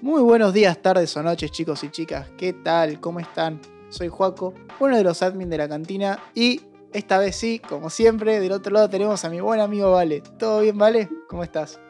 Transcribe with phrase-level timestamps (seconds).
[0.00, 2.30] Muy buenos días, tardes o noches, chicos y chicas.
[2.36, 3.00] ¿Qué tal?
[3.00, 3.60] ¿Cómo están?
[3.88, 6.60] Soy Juaco, uno de los admin de la cantina y
[6.92, 10.22] esta vez sí, como siempre, del otro lado tenemos a mi buen amigo Vale.
[10.38, 11.08] ¿Todo bien, Vale?
[11.28, 11.80] ¿Cómo estás?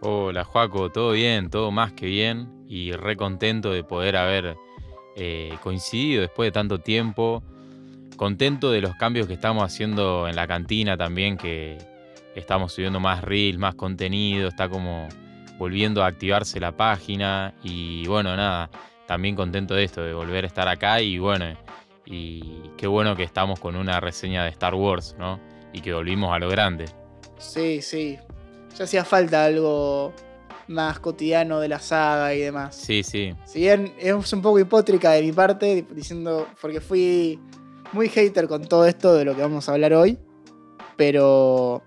[0.00, 4.54] Hola, Juaco, todo bien, todo más que bien y re contento de poder haber
[5.16, 7.42] eh, coincidido después de tanto tiempo.
[8.18, 11.78] Contento de los cambios que estamos haciendo en la cantina también, que
[12.34, 15.08] estamos subiendo más reels, más contenido, está como
[15.58, 18.70] volviendo a activarse la página y bueno, nada,
[19.06, 21.46] también contento de esto, de volver a estar acá y bueno,
[22.04, 25.40] y qué bueno que estamos con una reseña de Star Wars, ¿no?
[25.72, 26.86] Y que volvimos a lo grande.
[27.38, 28.18] Sí, sí.
[28.76, 30.12] Ya hacía falta algo
[30.68, 32.74] más cotidiano de la saga y demás.
[32.74, 33.34] Sí, sí.
[33.44, 37.38] Si bien es un poco hipótrica de mi parte, diciendo, porque fui
[37.92, 40.18] muy hater con todo esto de lo que vamos a hablar hoy,
[40.96, 41.82] pero...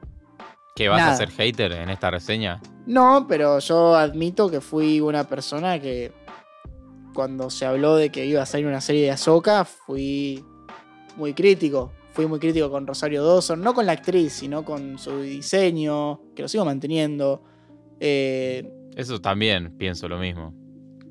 [0.75, 2.61] ¿Qué vas a ser hater en esta reseña?
[2.89, 6.11] No, pero yo admito que fui una persona que
[7.13, 10.43] cuando se habló de que iba a salir una serie de Ahsoka, fui
[11.15, 11.91] muy crítico.
[12.13, 16.41] Fui muy crítico con Rosario Dawson, no con la actriz, sino con su diseño, que
[16.41, 17.43] lo sigo manteniendo.
[17.99, 20.55] Eh, eso también pienso lo mismo.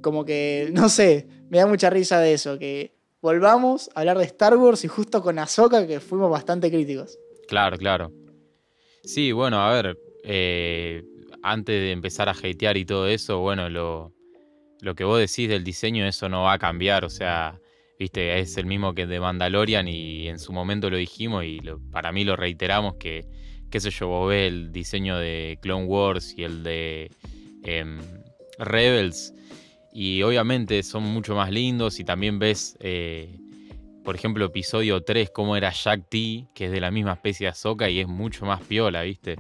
[0.03, 4.25] Como que, no sé, me da mucha risa de eso, que volvamos a hablar de
[4.25, 7.21] Star Wars y justo con Ahsoka que fuimos bastante críticos.
[7.47, 8.11] Claro, claro.
[9.05, 11.05] Sí, bueno, a ver, eh,
[11.43, 14.15] antes de empezar a hatear y todo eso, bueno, lo,
[14.95, 17.61] que vos decís del diseño, eso no va a cambiar, o sea,
[17.99, 22.13] viste, es el mismo que de Mandalorian y en su momento lo dijimos y para
[22.13, 23.27] mí lo reiteramos que,
[23.71, 27.11] qué sé yo, vos ves el diseño de Clone Wars y el de
[27.65, 27.99] em,
[28.59, 29.35] Rebels
[29.93, 33.37] y obviamente son mucho más lindos y también ves, eh,
[34.05, 37.51] por ejemplo, episodio 3, cómo era Jack T, que es de la misma especie de
[37.51, 39.37] Ahsoka y es mucho más piola, viste.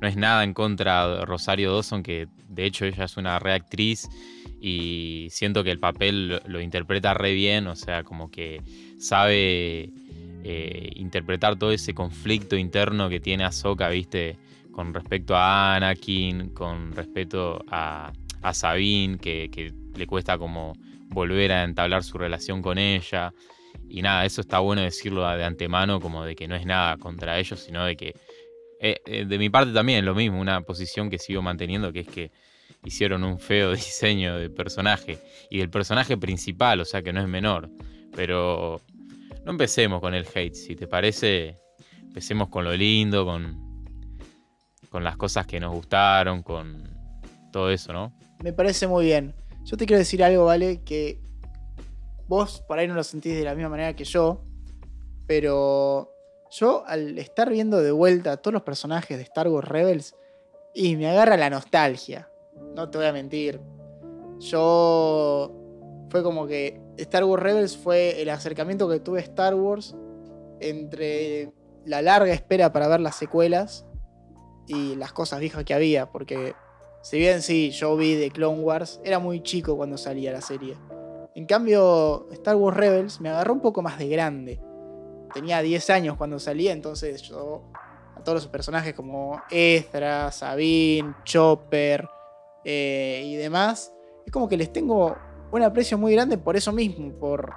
[0.00, 4.08] No es nada en contra de Rosario Dawson, que de hecho ella es una reactriz
[4.60, 8.62] y siento que el papel lo, interpreta re bien, o sea, como que
[8.98, 9.90] sabe
[10.42, 14.38] eh, interpretar todo ese conflicto interno que tiene Ahsoka, viste,
[14.70, 18.12] con respecto a Anakin, con respecto a,
[18.52, 20.72] Sabine, que, le cuesta como
[21.08, 23.32] volver a entablar su relación con ella.
[23.88, 27.38] Y nada, eso está bueno decirlo de antemano, como de que no es nada contra
[27.38, 28.14] ellos, sino de que,
[28.82, 32.08] eh, eh, de mi parte también, lo mismo, una posición que sigo manteniendo, que es
[32.08, 32.32] que
[32.82, 35.18] hicieron un feo diseño de personaje
[35.50, 37.68] y del personaje principal, o sea que no es menor.
[38.16, 38.80] Pero
[39.44, 41.56] no empecemos con el hate, si te parece,
[42.00, 43.84] empecemos con lo lindo, con,
[44.88, 46.88] con las cosas que nos gustaron, con
[47.52, 48.14] todo eso, ¿no?
[48.42, 49.34] Me parece muy bien.
[49.64, 50.80] Yo te quiero decir algo, ¿vale?
[50.84, 51.20] Que
[52.28, 54.42] vos por ahí no lo sentís de la misma manera que yo,
[55.26, 56.10] pero
[56.50, 60.14] yo al estar viendo de vuelta todos los personajes de Star Wars Rebels,
[60.74, 62.30] y me agarra la nostalgia
[62.74, 63.60] no te voy a mentir.
[64.38, 65.56] Yo.
[66.08, 69.94] Fue como que Star Wars Rebels fue el acercamiento que tuve a Star Wars
[70.58, 71.52] entre
[71.84, 73.86] la larga espera para ver las secuelas
[74.66, 76.10] y las cosas viejas que había.
[76.10, 76.54] Porque,
[77.02, 80.76] si bien sí, yo vi de Clone Wars, era muy chico cuando salía la serie.
[81.36, 84.60] En cambio, Star Wars Rebels me agarró un poco más de grande.
[85.32, 87.62] Tenía 10 años cuando salía, entonces yo
[88.16, 92.08] a todos los personajes como Ezra, Sabine, Chopper,
[92.64, 93.92] eh, y demás,
[94.26, 95.16] es como que les tengo
[95.50, 97.54] un aprecio muy grande por eso mismo, por,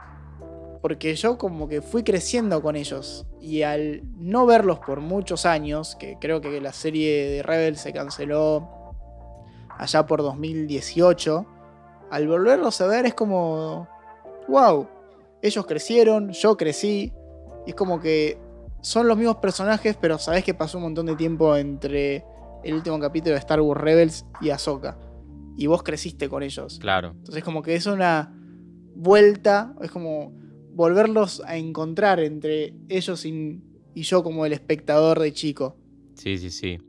[0.81, 5.95] porque yo como que fui creciendo con ellos y al no verlos por muchos años,
[5.95, 8.69] que creo que la serie de Rebel se canceló
[9.77, 11.45] allá por 2018,
[12.09, 13.87] al volverlos a ver es como,
[14.47, 14.87] wow,
[15.41, 17.13] ellos crecieron, yo crecí,
[17.65, 18.37] y es como que
[18.81, 22.25] son los mismos personajes, pero sabes que pasó un montón de tiempo entre
[22.63, 24.97] el último capítulo de Star Wars Rebels y Ahsoka.
[25.57, 26.79] Y vos creciste con ellos.
[26.79, 27.11] Claro.
[27.11, 28.33] Entonces como que es una
[28.95, 30.33] vuelta, es como
[30.73, 33.61] volverlos a encontrar entre ellos y,
[33.95, 35.77] yo como el espectador de chico.
[36.15, 36.79] Sí, sí, sí.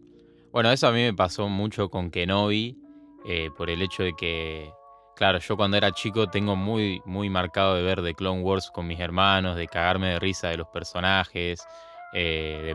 [0.52, 2.78] Bueno, eso a mí me pasó mucho con Kenobi,
[3.26, 4.70] eh, por el hecho de que,
[5.14, 8.86] claro, yo cuando era chico tengo muy, muy marcado de ver The Clone Wars con
[8.86, 11.64] mis hermanos, de cagarme de risa de los personajes,
[12.12, 12.74] eh,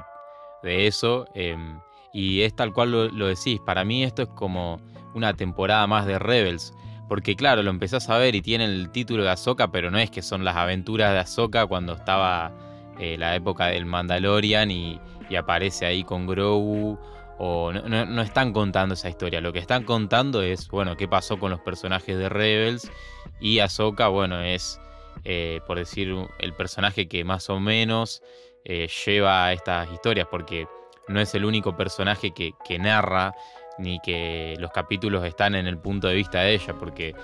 [0.64, 1.28] de, de, eso.
[1.34, 1.80] Em,
[2.14, 4.82] y es tal cual lo, decís, para mí esto es como
[5.14, 6.74] una temporada más de Rebels.
[7.08, 10.12] Porque claro, lo empezás a ver y tiene el título de Ahsoka, pero no es
[10.12, 12.52] que son las aventuras de Ahsoka cuando estaba
[13.00, 15.00] eh, la época del Mandalorian y,
[15.38, 17.00] aparece ahí con Grogu.
[17.42, 19.40] O no, están contando esa historia.
[19.40, 22.92] Lo que están contando es, bueno, qué pasó con los personajes de Rebels.
[23.40, 24.80] Y Ahsoka, bueno, es,
[25.24, 28.22] eh, por decir, el personaje que más o menos
[28.66, 30.28] eh, lleva a estas historias.
[30.30, 30.68] Porque
[31.08, 33.34] no es el único personaje que, narra
[33.78, 37.16] ni que los capítulos están en el punto de vista de ella, porque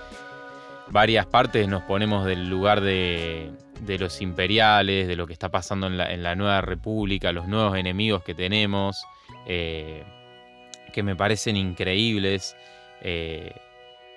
[0.88, 3.52] varias partes nos ponemos del lugar de,
[3.98, 8.34] los imperiales, de lo que está pasando en la, nueva república, los nuevos enemigos que
[8.34, 9.04] tenemos,
[9.46, 10.04] eh,
[10.92, 12.56] que me parecen increíbles.
[13.02, 13.52] Eh,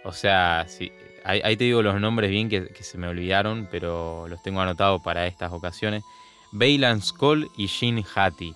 [0.03, 0.65] o sea,
[1.23, 5.27] ahí, te digo los nombres bien que, se me olvidaron, pero los tengo anotados para
[5.27, 6.03] estas ocasiones.
[6.51, 8.55] Bailan Skoll y Shin Hati.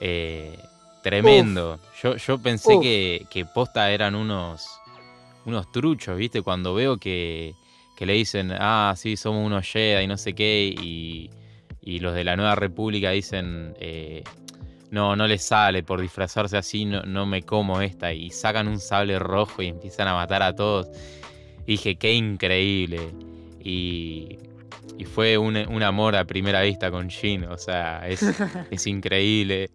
[0.00, 0.56] Eh,
[1.02, 1.80] tremendo.
[2.02, 4.77] Yo, yo pensé que, que posta eran unos
[5.48, 6.42] unos truchos, ¿viste?
[6.42, 7.54] Cuando veo que,
[7.98, 11.30] le dicen, ah, sí, somos unos Jedi y no sé qué, y,
[12.00, 14.22] los de la Nueva República dicen, eh,
[14.90, 18.78] no, no les sale, por disfrazarse así no, no, me como esta, y sacan un
[18.78, 20.88] sable rojo y empiezan a matar a todos.
[21.66, 23.10] dije, qué increíble.
[23.64, 24.38] Y,
[25.14, 28.22] fue un, amor a primera vista con Jin, o sea, es,
[28.70, 29.70] es increíble.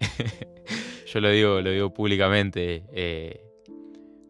[1.11, 2.83] Yo lo digo, lo digo públicamente.
[2.93, 3.52] Eh,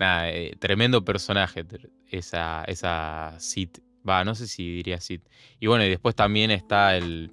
[0.03, 1.65] eh, tremendo personaje
[2.09, 3.69] esa, esa Sid.
[4.07, 5.21] Va, no sé si diría Sid.
[5.59, 7.31] Y bueno, y después también está el,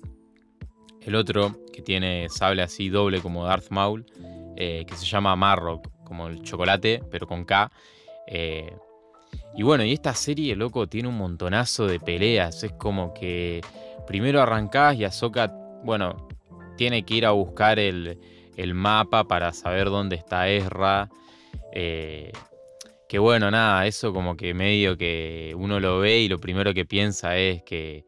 [1.00, 4.06] el otro que tiene sable así doble como Darth Maul,
[4.56, 7.70] eh, que se llama Marrock, como el chocolate, pero con K.
[8.26, 8.76] Eh,
[9.56, 12.62] y bueno, y esta serie, loco, tiene un montonazo de peleas.
[12.62, 13.60] Es como que
[14.06, 15.48] primero arrancás y Ahsoka,
[15.84, 16.28] bueno,
[16.76, 18.18] tiene que ir a buscar el,
[18.56, 21.08] el mapa para saber dónde está Ezra.
[23.10, 26.84] Que bueno, nada, eso como que medio que uno lo ve y lo primero que
[26.84, 28.06] piensa es que,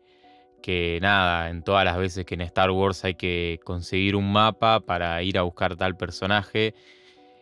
[0.62, 4.78] que nada, en todas las veces que en Star Wars hay que conseguir un mapa
[4.78, 6.76] para ir a buscar tal personaje.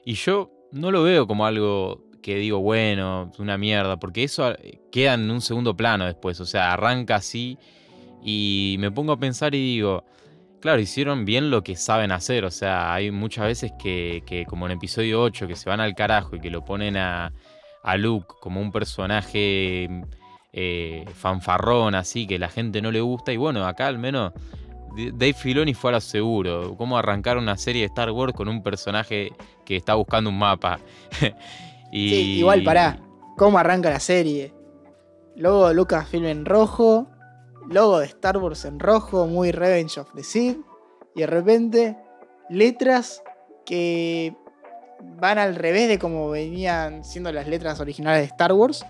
[0.07, 4.81] Y yo no lo veo como algo que digo, bueno, una mierda, porque eso eh,
[4.91, 7.59] queda en un segundo plano después, o sea, arranca así
[8.25, 10.05] y me pongo a pensar y digo,
[10.61, 14.67] claro, hicieron bien lo que saben hacer, o sea, hay muchas veces que, que como
[14.67, 17.33] en episodio 8, que se van al carajo y que lo ponen a,
[17.83, 19.89] a Luke como un personaje
[20.53, 23.33] eh, fanfarrón, así que la gente no le gusta.
[23.33, 24.33] Y bueno, acá al menos
[24.97, 26.75] Dave Filoni fue a lo seguro.
[26.77, 29.33] Cómo arrancar una serie de Star Wars con un personaje
[29.65, 30.81] que está buscando un mapa.
[31.93, 32.11] y...
[32.11, 32.99] Sí, igual para
[33.41, 34.53] ¿Cómo arranca la serie?
[35.35, 37.09] Logo de Film en rojo.
[37.71, 39.27] Logo de Star Wars en rojo.
[39.27, 40.59] Muy Revenge of the Sith.
[41.15, 41.97] Y de repente,
[42.49, 43.23] letras
[43.65, 44.35] que
[45.19, 48.85] van al revés de como venían siendo las letras originales de Star Wars,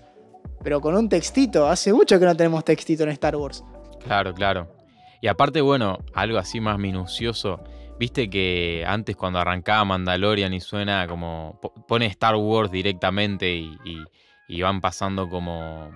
[0.63, 1.67] pero con un textito.
[1.67, 3.63] Hace mucho que no tenemos textito en Star Wars.
[4.03, 4.67] Claro, claro.
[5.21, 7.59] Y aparte, bueno, algo así más minucioso.
[7.99, 11.59] Viste que antes cuando arrancaba Mandalorian y suena como.
[11.87, 15.91] pone Star Wars directamente y, van pasando como.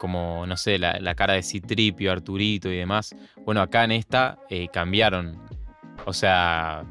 [0.00, 3.14] Como, no sé, la, cara de Citripio, Arturito y demás.
[3.44, 5.38] Bueno, acá en esta eh, cambiaron.
[6.06, 6.86] O sea,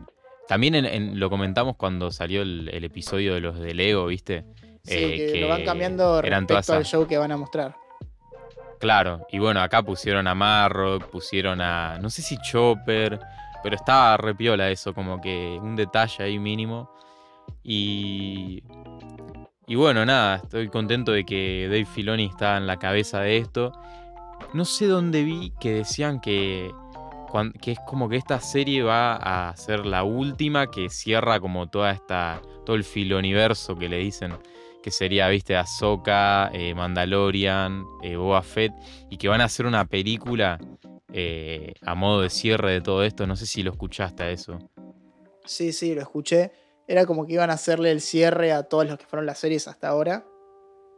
[0.48, 4.46] también lo comentamos cuando salió el, episodio de los de Lego, ¿viste?
[4.84, 7.76] Sí, eh, que, lo van cambiando respecto al show que van a mostrar.
[8.80, 11.98] Claro, y bueno, acá pusieron a Marrock, pusieron a.
[12.00, 13.20] No sé si Chopper,
[13.64, 16.92] pero estaba repiola eso, como que un detalle ahí mínimo.
[17.64, 18.62] Y.
[19.70, 23.72] Y bueno, nada, estoy contento de que Dave Filoni está en la cabeza de esto.
[24.52, 26.72] No sé dónde vi que decían que
[27.62, 29.16] que es como que esta serie va
[29.50, 34.34] a ser la última que cierra como toda esta, todo el filoniverso que le dicen,
[34.82, 38.74] que sería, viste, Ahsoka, eh, Mandalorian, eh, Boba Fett,
[39.12, 40.60] y que van a hacer una película
[41.14, 43.28] eh, a modo de cierre de todo esto.
[43.28, 44.58] No sé si lo escuchaste eso.
[45.46, 46.52] Sí, sí, lo escuché.
[46.90, 49.68] Era como que iban a hacerle el cierre a todos los que fueron las series
[49.68, 50.26] hasta ahora.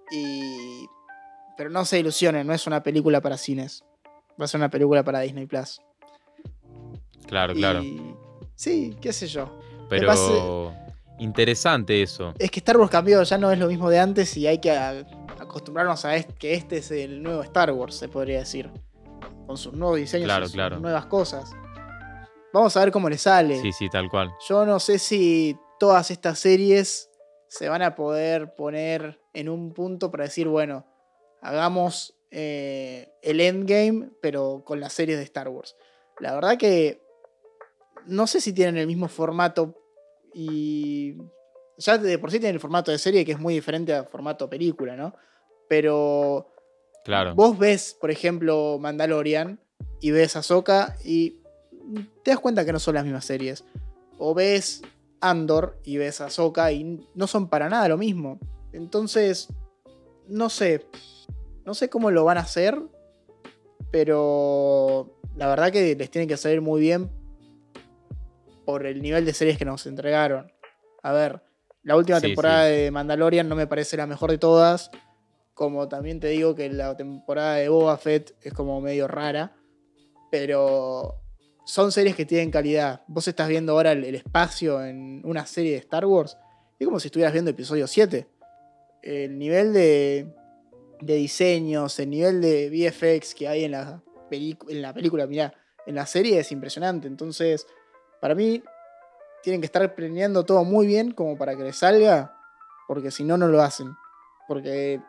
[0.10, 0.88] Y...
[1.57, 3.83] Pero no se ilusionen, no es una película para cines.
[4.39, 5.81] Va a ser una película para Disney Plus.
[7.27, 7.81] Claro, claro.
[8.55, 9.60] Sí, qué sé yo.
[9.89, 10.74] Pero
[11.19, 12.33] interesante eso.
[12.39, 14.71] Es que Star Wars cambió, ya no es lo mismo de antes y hay que
[14.71, 18.71] acostumbrarnos a que este es el nuevo Star Wars, se podría decir.
[19.45, 21.51] Con sus nuevos diseños, y sus nuevas cosas.
[22.53, 23.62] Vamos a ver cómo le sale.
[23.62, 24.31] Sí, sí, tal cual.
[24.48, 27.10] Yo no sé si todas estas series
[27.48, 30.86] se van a poder poner en un punto para decir, bueno,
[31.42, 35.76] hagamos eh, el endgame, pero con las series de Star Wars.
[36.20, 37.02] La verdad que
[38.06, 39.76] no sé si tienen el mismo formato
[40.36, 41.18] y
[41.80, 44.48] ya de por sí tienen el formato de serie que es muy diferente al formato
[44.52, 45.16] película, ¿no?
[45.68, 46.54] Pero
[47.04, 47.34] claro.
[47.34, 49.60] vos ves, por ejemplo, Mandalorian
[50.00, 51.40] y ves Ahsoka y
[52.24, 53.64] te das cuenta que no son las mismas series.
[54.20, 54.84] O ves
[55.22, 58.40] Andor y ves Ahsoka y no son para nada lo mismo.
[58.74, 59.48] Entonces,
[60.28, 60.86] no sé.
[61.66, 62.78] No sé cómo lo van a hacer,
[63.92, 67.10] pero la verdad que les tiene que salir muy bien
[68.66, 70.51] por el nivel de series que nos entregaron.
[71.04, 71.42] A ver,
[71.84, 72.72] La última Sí, temporada sí.
[72.74, 74.92] de Mandalorian no me parece la mejor de todas.
[75.56, 79.56] Como también te digo que la temporada de Boba Fett es como medio rara.
[80.30, 81.21] Pero
[81.72, 83.01] son series que tienen calidad.
[83.08, 86.38] Vos estás viendo ahora el, espacio en una serie de Star Wars.
[86.78, 88.28] Es como si estuvieras viendo episodio 7.
[89.01, 90.28] El nivel de,
[91.00, 95.54] de diseños, el nivel de VFX que hay en la, en la película, mirá,
[95.86, 97.08] en la serie es impresionante.
[97.08, 97.66] Entonces,
[98.20, 98.62] para mí,
[99.42, 102.38] tienen que estar planeando todo muy bien como para que les salga,
[102.86, 103.96] porque si no, no lo hacen.
[104.46, 105.00] Porque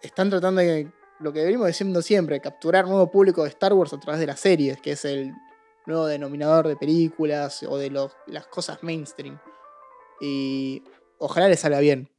[0.00, 4.00] están tratando de, lo que venimos diciendo siempre, capturar nuevo público de Star Wars a
[4.00, 5.34] través de las series, que es el
[5.86, 9.38] nuevo denominador de películas o de los- las cosas mainstream.
[10.20, 10.82] Y
[11.18, 12.10] ojalá les salga bien,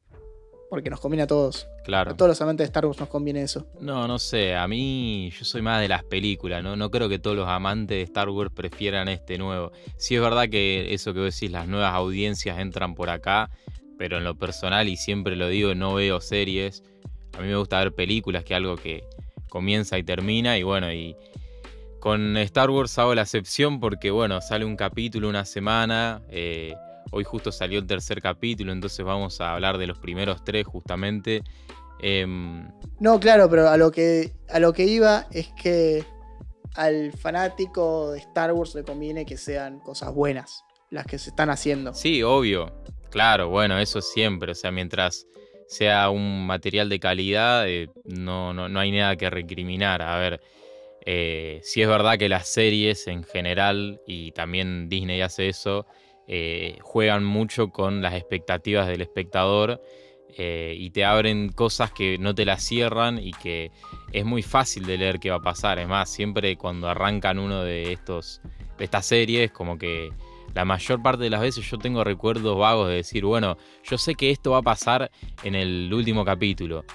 [0.69, 1.67] porque nos conviene a todos.
[1.83, 2.11] Claro.
[2.11, 3.65] A todos los amantes de Star Wars nos conviene eso.
[3.79, 6.75] No, no sé, a mí yo soy más de las películas, ¿no?
[6.75, 9.71] No creo que todos los amantes de Star Wars prefieran este nuevo.
[9.97, 13.49] Sí es verdad que eso que vos decís, las nuevas audiencias entran por acá,
[13.97, 16.83] pero en lo personal, y siempre lo digo, no veo series.
[17.37, 19.03] A mí me gusta ver películas, que es algo que
[19.49, 21.15] comienza y termina, y bueno, y
[22.01, 26.73] con Star Wars hago la excepción porque, bueno, sale un capítulo una semana, eh,
[27.11, 31.43] hoy justo salió el tercer capítulo, entonces vamos a hablar de los primeros tres justamente.
[32.01, 32.67] Em,
[32.99, 36.03] No, claro, pero a lo que, a lo que iba es que
[36.73, 41.51] al fanático de Star Wars le conviene que sean cosas buenas, las que se están
[41.51, 41.93] haciendo.
[41.93, 42.73] Sí, obvio.
[43.11, 44.53] Claro, bueno, eso siempre.
[44.53, 45.27] O sea, mientras
[45.67, 50.01] sea un material de calidad, eh, no, no, no hay nada que recriminar.
[50.01, 50.41] A ver,
[51.05, 55.85] eh, sí es verdad que las series en general, y también Disney hace eso,
[56.27, 59.81] eh, juegan mucho con las expectativas del espectador
[60.37, 63.71] eh, y te abren cosas que no te las cierran y que
[64.13, 65.79] es muy fácil de leer qué va a pasar.
[65.79, 68.41] Es más, siempre cuando arrancan uno de estos
[68.77, 70.11] de estas series, como que
[70.53, 74.15] la mayor parte de las veces yo tengo recuerdos vagos de decir, bueno, yo sé
[74.15, 75.11] que esto va a pasar
[75.43, 76.85] en el último capítulo.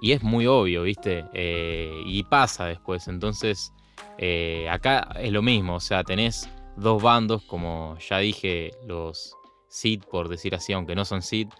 [0.00, 1.24] Y es muy obvio, ¿viste?
[1.32, 3.08] Eh, y pasa después.
[3.08, 3.72] Entonces,
[4.18, 5.76] eh, acá es lo mismo.
[5.76, 9.34] O sea, tenés dos bandos, como ya dije, los
[9.68, 11.50] Sith, por decir así, aunque no son Sith.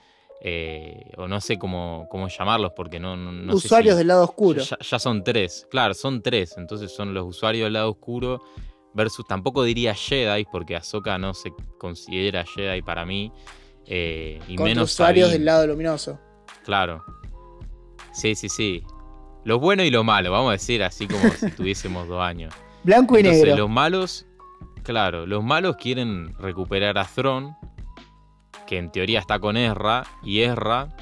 [0.40, 4.06] eh, o no sé cómo, cómo llamarlos, porque no, no, no sé Usuarios si- del
[4.06, 4.62] lado oscuro.
[4.62, 6.54] ya, ya son tres, claro, son tres.
[6.56, 8.40] Entonces son los usuarios del lado oscuro
[8.94, 13.32] versus, tampoco diría Jedi, porque Ahsoka no se considera Jedi para mí.
[13.84, 16.20] y contra menos usuarios Sabine, del lado luminoso.
[16.64, 17.02] Claro.
[18.12, 18.82] Sí, sí, sí.
[19.44, 22.54] Lo bueno y lo malo, vamos a decir así como si tuviésemos dos años.
[22.84, 23.58] Blanco y Entonces, negro.
[23.58, 24.26] los malos,
[24.82, 27.56] claro, los malos quieren recuperar a Thron,
[28.66, 30.94] que en teoría está con Ezra, y Ezra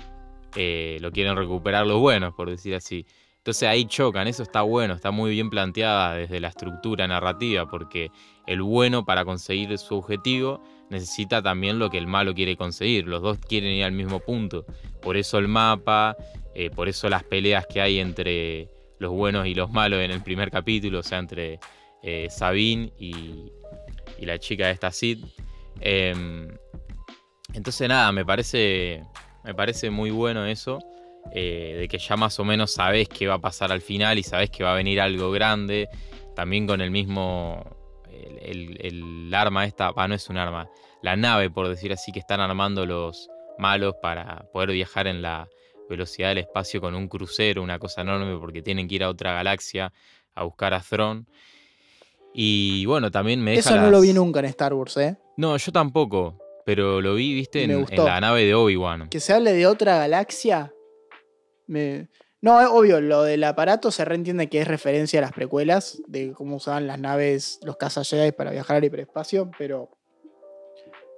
[0.55, 3.07] eh, lo quieren recuperar los buenos, por decir así.
[3.39, 8.11] Entonces ahí chocan, eso está bueno, está muy bien planteada desde la estructura narrativa, porque
[8.47, 10.61] el bueno para conseguir su objetivo
[10.91, 14.65] necesita también lo que el malo quiere conseguir, los dos quieren ir al mismo punto.
[15.01, 16.17] Por eso el mapa,
[16.59, 20.23] eh, por eso las peleas que hay entre los buenos y los malos en el
[20.23, 21.61] primer capítulo, o sea, entre
[22.03, 23.53] eh, Sabine y,
[24.21, 25.19] la chica de esta Sid.
[25.81, 26.49] Em,
[27.53, 29.03] entonces nada, me parece,
[29.45, 30.79] me parece muy bueno eso,
[31.33, 34.23] eh, de que ya más o menos sabés qué va a pasar al final y
[34.23, 35.89] sabés que va a venir algo grande,
[36.35, 37.63] también con el mismo,
[38.11, 38.79] el, el-
[39.27, 40.71] el arma esta, ah, no es un arma,
[41.03, 45.49] la nave por decir así que están armando los malos para poder viajar en la
[45.89, 49.35] velocidad del espacio con un crucero, una cosa enorme porque tienen que ir a otra
[49.35, 49.93] galaxia
[50.35, 51.27] a buscar a Thron.
[52.35, 55.17] Y bueno, también me deja Eso no las- lo vi nunca en Star Wars, ¿eh?
[55.37, 56.39] no, yo tampoco.
[56.65, 59.09] Pero lo vi, viste, en la nave de Obi-Wan.
[59.09, 60.75] Que se hable de otra galaxia.
[61.69, 62.09] Me...
[62.41, 66.33] No, es obvio, lo del aparato se reentiende que es referencia a las precuelas, de
[66.33, 69.91] cómo usaban las naves, los cazas Jedi para viajar al hiperespacio, pero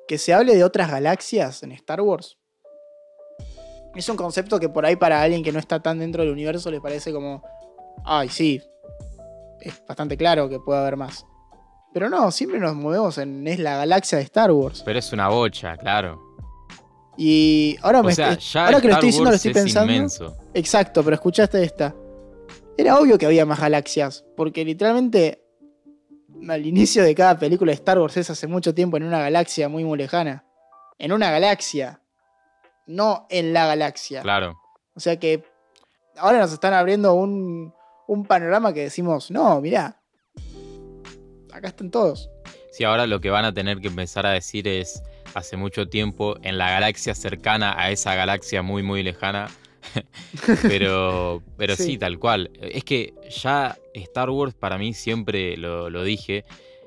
[0.06, 2.37] que se hable de otras galaxias en Star Wars
[3.94, 6.70] es un concepto que por ahí para alguien que no está tan dentro del universo
[6.70, 7.42] le parece como,
[8.04, 8.60] ay, sí,
[9.60, 11.26] es bastante claro que puede haber más.
[11.92, 14.82] Pero no, siempre nos movemos en es la galaxia de Star Wars.
[14.84, 16.20] Pero es una bocha, claro.
[17.16, 19.92] Y ahora, O me sea, ya ahora que lo estoy diciendo, lo estoy es pensando.
[19.92, 20.36] inmenso.
[20.54, 21.94] Exacto, pero escuchaste esta.
[22.76, 25.42] Era obvio que había más galaxias, porque literalmente
[26.48, 29.68] al inicio de cada película de Star Wars es hace mucho tiempo en una galaxia
[29.68, 30.44] muy muy lejana.
[30.98, 32.00] En una galaxia,
[32.88, 34.22] no en la galaxia.
[34.22, 34.58] Claro.
[34.94, 35.44] O sea que
[36.16, 37.72] ahora nos están abriendo un,
[38.08, 40.00] un panorama que decimos, no, mirá,
[41.52, 42.28] acá están todos.
[42.72, 45.02] Sí, ahora lo que van a tener que empezar a decir es
[45.34, 49.48] hace mucho tiempo en la galaxia cercana a esa galaxia muy muy lejana.
[50.62, 51.84] pero pero sí.
[51.84, 51.98] Sí.
[51.98, 52.50] tal cual.
[52.60, 56.44] Es que ya Star Wars para mí siempre lo, lo dije.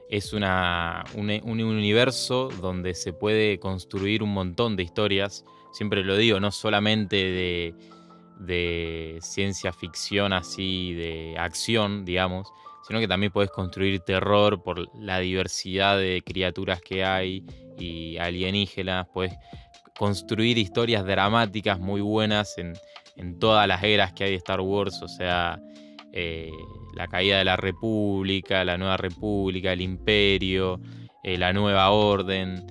[0.10, 6.18] Es una, un, un universo donde se puede construir un montón de historias siempre lo
[6.18, 7.74] digo, no solamente
[8.40, 12.52] de, ciencia ficción así, de acción, digamos,
[12.88, 17.46] sino que también puedes construir terror por la diversidad de criaturas que hay
[17.78, 19.34] y alienígenas, puedes
[19.98, 22.74] construir historias dramáticas muy buenas en,
[23.40, 25.62] todas las eras que hay de Star Wars, o sea,
[26.12, 26.50] eh,
[26.96, 30.82] la caída de la República, la Nueva República, el Imperio,
[31.24, 32.66] eh, la Nueva Orden,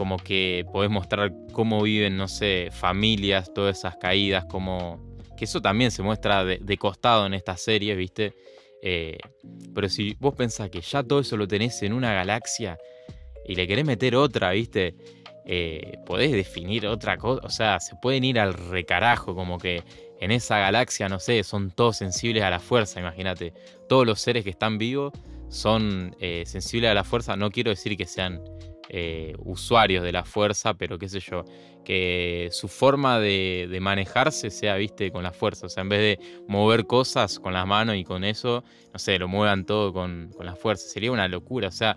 [0.00, 4.98] como que podés mostrar cómo viven, no sé, familias, todas esas caídas, como...
[5.36, 8.32] Que eso también se muestra de, costado en esta serie, ¿viste?
[8.80, 9.18] Eh,
[9.74, 12.78] pero si vos pensás que ya todo eso lo tenés en una galaxia
[13.46, 14.94] y le querés meter otra, ¿viste?
[15.44, 19.82] Eh, podés definir otra cosa, o sea, se pueden ir al recarajo, como que
[20.18, 23.52] en esa galaxia, no sé, son todos sensibles a la fuerza, imagínate.
[23.86, 25.12] Todos los seres que están vivos
[25.50, 28.40] son eh, sensibles a la fuerza, no quiero decir que sean
[28.92, 31.44] eh, usuarios de la fuerza, pero qué sé yo,
[31.84, 35.66] que su forma de, manejarse sea, viste, con la fuerza.
[35.66, 39.20] O sea, en vez de mover cosas con las manos y con eso, no sé,
[39.20, 40.88] lo muevan todo con, con la fuerza.
[40.88, 41.68] Sería una locura.
[41.68, 41.96] O sea,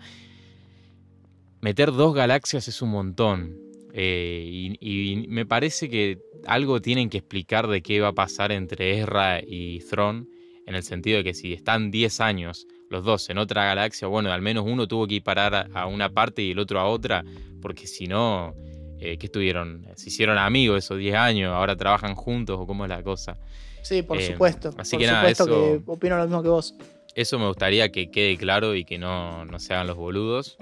[1.60, 3.58] meter dos galaxias es un montón.
[3.92, 9.00] Eh, y, me parece que algo tienen que explicar de qué va a pasar entre
[9.00, 10.28] Ezra y Thrawn,
[10.66, 14.32] en el sentido de que si están 10 años los dos en otra galaxia, bueno,
[14.32, 17.24] al menos uno tuvo que ir parar a, una parte y el otro a otra,
[17.60, 18.54] porque si no,
[19.00, 19.86] eh, ¿qué estuvieron?
[19.96, 21.52] ¿Se hicieron amigos esos 10 años?
[21.52, 23.36] ¿Ahora trabajan juntos o cómo es la cosa?
[23.82, 24.70] Sí, por eh, supuesto.
[24.78, 26.74] Así que nada, eso, que opino lo mismo que vos.
[27.14, 30.56] Eso me gustaría que quede claro y que no, no se hagan los boludos.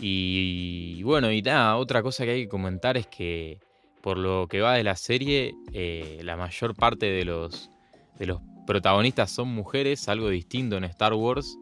[0.00, 3.58] Y, bueno, y nada, otra cosa que hay que comentar es que
[4.02, 7.70] por lo que va de la serie, eh, la mayor parte de los,
[8.18, 11.58] de los protagonistas son mujeres, algo distinto en Star Wars.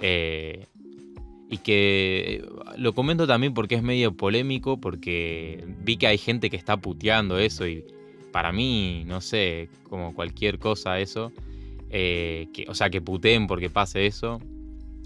[0.00, 0.66] Eh,
[1.48, 2.44] y que
[2.76, 7.38] lo comento también porque es medio polémico, porque vi que hay gente que está puteando
[7.38, 7.84] eso y
[8.32, 11.32] para mí, no sé, como cualquier cosa eso,
[11.90, 14.40] eh, que, o sea, que puteen porque pase eso,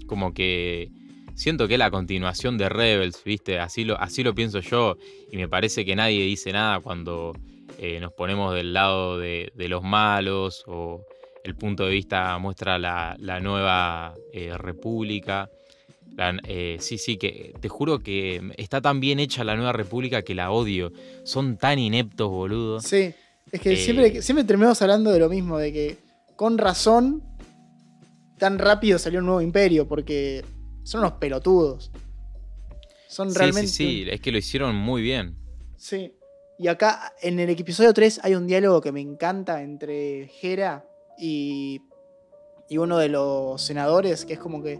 [0.07, 0.89] como que
[1.35, 3.59] siento que es la continuación de Rebels, ¿viste?
[3.59, 4.97] Así lo, así lo pienso yo
[5.31, 7.33] y me parece que nadie dice nada cuando
[7.77, 11.01] eh, nos ponemos del lado de, los malos o
[11.43, 15.49] el punto de vista muestra la, nueva eh, república.
[16.47, 20.35] Eh, sí, sí, que te juro que está tan bien hecha la nueva república que
[20.35, 20.91] la odio.
[21.23, 22.79] Son tan ineptos, boludo.
[22.79, 23.13] Sí,
[23.51, 25.97] es que siempre, siempre terminamos hablando de lo mismo, de que
[26.35, 27.23] con razón
[28.37, 30.43] tan rápido salió un nuevo imperio, porque
[30.83, 31.91] son unos pelotudos.
[33.07, 33.67] Son realmente.
[33.67, 35.35] Sí, sí, es que lo hicieron muy bien.
[35.77, 36.13] Sí.
[36.57, 40.85] Y acá en el episodio 3 hay un diálogo que me encanta entre Hera
[41.17, 41.81] y,
[42.69, 44.79] y uno de los senadores, que es como que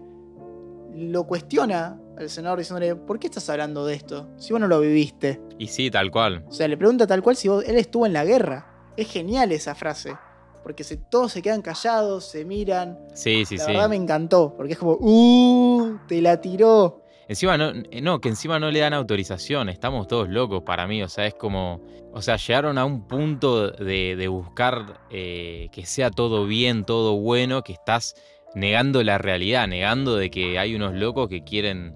[0.93, 4.29] lo cuestiona al senador diciéndole, ¿por qué estás hablando de esto?
[4.37, 5.41] Si vos no lo viviste.
[5.57, 6.43] Y sí, tal cual.
[6.47, 8.67] O sea, le pregunta tal cual si él estuvo en la guerra.
[8.97, 10.15] Es genial esa frase
[10.63, 12.99] porque se, todos se quedan callados, se miran.
[13.13, 13.63] Sí, sí, sí.
[13.65, 15.97] La verdad me encantó, porque es como, ¡uh!
[16.07, 17.00] Te la tiró.
[17.27, 21.07] Encima, no, no, que encima no le dan autorización, estamos todos locos para mí, o
[21.07, 21.81] sea, es como,
[22.11, 27.63] o sea, llegaron a un punto de, buscar eh, que sea todo bien, todo bueno,
[27.63, 28.15] que estás
[28.53, 31.95] negando la realidad, negando de que hay unos locos que quieren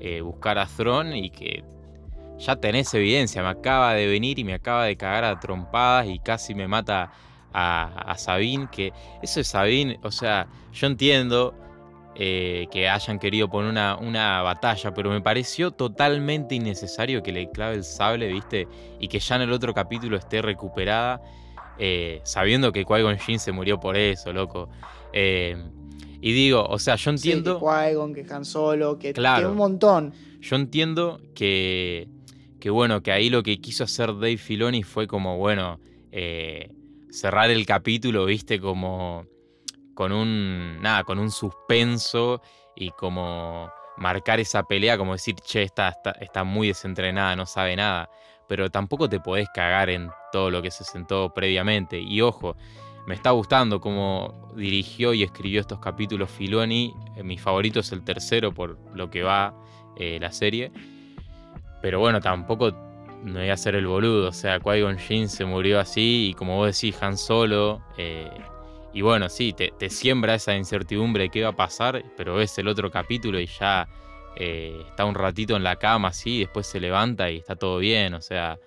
[0.00, 1.64] eh, buscar a Throne y que
[2.38, 6.18] ya tenés evidencia, me acaba de venir y me acaba de cagar a trompadas y
[6.18, 7.10] casi me mata
[7.52, 11.54] a, Sabine, que eso es Sabine, o sea, yo entiendo
[12.18, 17.50] eh, que hayan querido poner una, una, batalla, pero me pareció totalmente innecesario que le
[17.50, 18.66] clave el sable, ¿viste?
[18.98, 21.20] Y que ya en el otro capítulo esté recuperada,
[21.78, 24.70] eh, sabiendo que Qui-Gon Jinn se murió por eso, loco.
[25.12, 25.62] Eh,
[26.22, 27.58] y digo, o sea, yo entiendo...
[27.58, 30.14] que Qui-Gon, que Han Solo, que, claro, un montón.
[30.40, 32.08] Yo entiendo que,
[32.60, 35.80] que, bueno, que ahí lo que quiso hacer Dave Filoni fue como, bueno,
[37.10, 39.26] cerrar el capítulo, viste, como
[39.96, 42.42] con un, nada, con un suspenso
[42.76, 48.10] y como marcar esa pelea, como decir, che, está, está, muy desentrenada, no sabe nada.
[48.46, 51.98] Pero tampoco te podés cagar en todo lo que se sentó previamente.
[51.98, 52.56] Y ojo,
[53.06, 56.94] me está gustando cómo dirigió y escribió estos capítulos Filoni.
[57.16, 59.54] Eh, mi favorito es el tercero por lo que va
[59.96, 60.70] eh, la serie.
[61.80, 62.70] Pero bueno, tampoco
[63.24, 64.28] no iba a ser el boludo.
[64.28, 67.82] O sea, Qui-Gon se murió así y como vos decís, Han Solo.
[67.96, 68.30] Eh,
[68.96, 72.66] y bueno, sí, te, siembra esa incertidumbre de qué va a pasar, pero ves el
[72.66, 73.86] otro capítulo y ya
[74.36, 78.14] eh, está un ratito en la cama así, después se levanta y está todo bien.
[78.14, 78.58] O sea,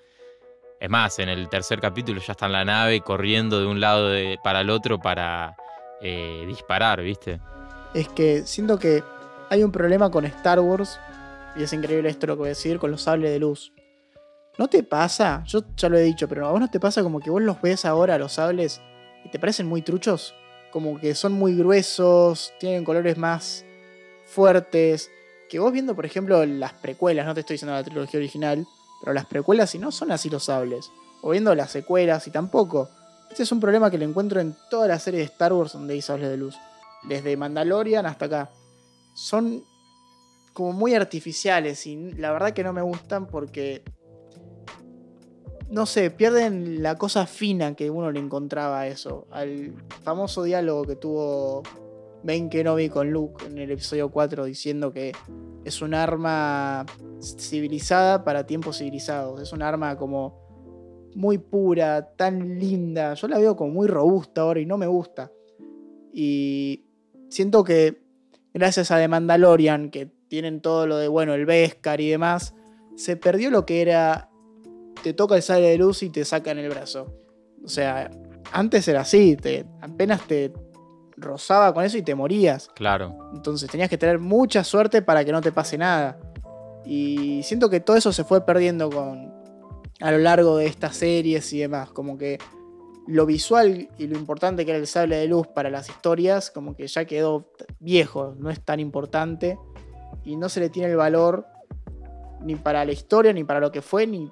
[0.79, 4.11] es más, en el tercer capítulo ya está en la nave corriendo de un lado
[4.43, 5.55] para el otro para
[5.99, 7.41] eh, disparar, ¿viste?
[7.95, 9.03] Es que siento que
[9.49, 10.99] hay un problema con Star Wars,
[11.55, 13.73] y es increíble esto lo que voy a decir, con los sables de luz
[14.59, 15.41] ¿No te pasa?
[15.45, 17.61] Yo ya lo he dicho, pero a vos no te pasa como que vos los
[17.61, 18.81] ves ahora, los sables,
[19.23, 20.33] y te parecen muy truchos.
[20.71, 23.65] Como que son muy gruesos, tienen colores más
[24.25, 25.09] fuertes.
[25.49, 28.65] Que vos viendo, por ejemplo, las precuelas, no te estoy diciendo la trilogía original,
[29.01, 30.91] pero las precuelas, si no, son así los sables.
[31.21, 32.89] O viendo las secuelas, y tampoco.
[33.29, 35.93] Este es un problema que le encuentro en toda la serie de Star Wars donde
[35.93, 36.55] hay sables de luz.
[37.03, 38.49] Desde Mandalorian hasta acá.
[39.13, 39.63] Son
[40.53, 43.83] como muy artificiales y la verdad que no me gustan porque
[45.69, 49.27] no sé, pierden la cosa fina que uno le encontraba a eso.
[49.31, 51.63] Al famoso diálogo que tuvo
[52.23, 55.13] Ben Kenobi con Luke en el episodio 4 diciendo que
[55.63, 56.85] es un arma
[57.21, 59.41] civilizada para tiempos civilizados.
[59.41, 60.49] Es un arma como
[61.15, 63.13] muy pura, tan linda.
[63.13, 65.31] Yo la veo como muy robusta ahora y no me gusta.
[66.13, 66.85] Y
[67.29, 68.01] siento que
[68.53, 72.55] gracias a The Mandalorian, que tienen todo lo de, bueno, el Beskar y demás,
[72.95, 74.28] se perdió lo que era,
[75.03, 77.13] te toca el sale de luz y te sacan el brazo.
[77.63, 78.09] O sea,
[78.51, 80.53] antes era así, te, apenas te
[81.17, 82.69] rozaba con eso y te morías.
[82.75, 83.31] Claro.
[83.33, 86.19] Entonces tenías que tener mucha suerte para que no te pase nada.
[86.85, 89.33] Y siento que todo eso se fue perdiendo con,
[89.99, 91.91] a lo largo de estas series y demás.
[91.91, 92.39] Como que
[93.07, 96.75] lo visual y lo importante que era el sable de luz para las historias, como
[96.75, 99.57] que ya quedó viejo, no es tan importante.
[100.23, 101.45] Y no se le tiene el valor
[102.41, 104.31] ni para la historia, ni para lo que fue, ni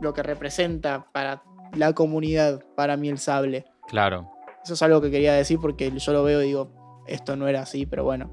[0.00, 1.42] lo que representa para
[1.74, 3.64] la comunidad, para mí el sable.
[3.88, 4.30] Claro.
[4.64, 7.62] Eso es algo que quería decir porque yo lo veo y digo, esto no era
[7.62, 8.30] así, pero bueno,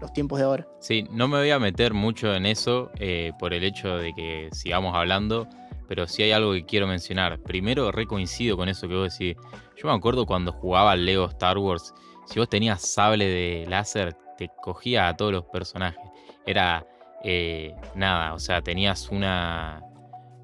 [0.00, 0.68] los tiempos de ahora.
[0.80, 4.48] Sí, no me voy a meter mucho en eso eh, por el hecho de que
[4.52, 5.48] sigamos hablando,
[5.88, 7.40] pero sí hay algo que quiero mencionar.
[7.40, 9.36] Primero, recoincido con eso que vos decís.
[9.76, 11.92] Yo me acuerdo cuando jugaba al Lego Star Wars,
[12.26, 16.00] si vos tenías sable de láser, te cogía a todos los personajes.
[16.46, 16.86] Era
[17.22, 19.82] eh, nada, o sea, tenías una,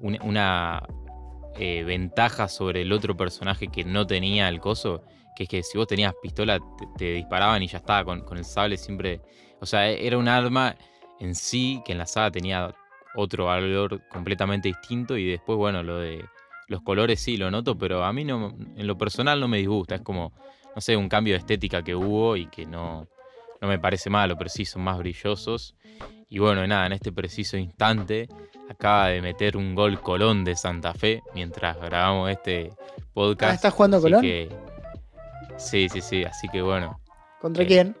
[0.03, 0.83] una,
[1.55, 5.03] eh, ventaja sobre el otro personaje que no tenía el coso,
[5.35, 6.59] que es que si vos tenías pistola
[6.97, 9.21] te, disparaban y ya estaba, con, con, el sable siempre...
[9.59, 10.75] O sea, era un arma
[11.19, 12.75] en sí que en la saga tenía
[13.15, 16.23] otro valor completamente distinto y después, bueno, lo de
[16.67, 19.95] los colores sí lo noto, pero a mí no, en lo personal no me disgusta,
[19.95, 20.33] es como,
[20.75, 23.07] no sé, un cambio de estética que hubo y que no,
[23.63, 25.73] no me parece malo, pero sí son más brillosos.
[26.27, 28.27] Y bueno, nada, en este preciso instante
[28.69, 32.71] acaba de meter un gol Colón de Santa Fe mientras grabamos este
[33.13, 33.51] podcast.
[33.51, 34.21] Ah, ¿Estás jugando Colón?
[35.55, 36.99] sí, sí, sí, así que bueno.
[37.39, 37.95] ¿Contra eh, quién?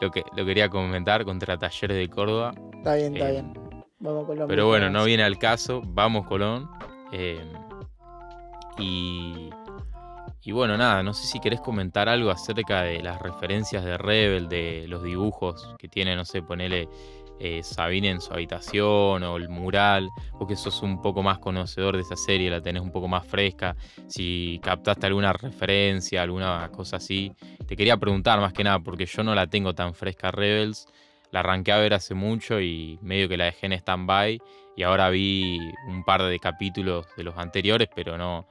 [0.00, 2.52] Lo, que, lo quería comentar contra Talleres de Córdoba.
[2.74, 3.54] Está bien, está eh, bien.
[4.00, 4.48] Vamos Colón.
[4.48, 5.82] Pero bueno, no viene al caso.
[5.86, 6.68] Vamos Colón.
[7.12, 7.46] Eh,
[8.78, 9.50] y,
[10.42, 14.48] y bueno, nada, no sé si querés comentar algo acerca de las referencias de Rebel,
[14.48, 16.88] de los dibujos que tiene, no sé, ponele
[17.38, 22.02] eh, Sabine en su habitación o el mural, porque sos un poco más conocedor de
[22.02, 27.32] esa serie, la tenés un poco más fresca, si captaste alguna referencia, alguna cosa así.
[27.66, 30.86] Te quería preguntar más que nada, porque yo no la tengo tan fresca Rebels,
[31.30, 34.40] la arranqué a ver hace mucho y medio que la dejé en stand-by
[34.76, 38.46] y ahora vi un par de capítulos de los anteriores, pero no...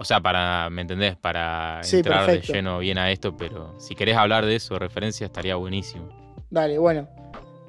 [0.00, 1.14] O sea, para, ¿me entendés?
[1.14, 5.56] Para entrar de lleno bien a esto, pero si querés hablar de eso, referencia, estaría
[5.56, 6.08] buenísimo.
[6.48, 7.06] Dale, bueno.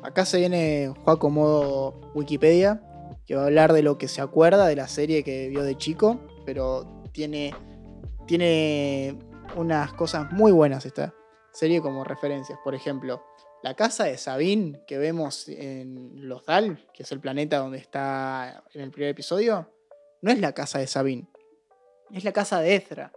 [0.01, 2.81] Acá se viene Juaco modo Wikipedia,
[3.25, 5.75] que va a hablar de lo que se acuerda de la serie que vio de
[5.75, 7.53] chico, pero tiene,
[8.27, 9.19] tiene
[9.57, 11.13] unas cosas muy buenas esta
[11.51, 12.57] serie como referencias.
[12.63, 13.21] Por ejemplo,
[13.61, 18.79] la casa de Sabine que vemos en Lothal, que es el planeta donde está en
[18.79, 19.69] el primer episodio,
[20.21, 21.27] no es la casa de Sabine,
[22.13, 23.11] es la casa de Ezra.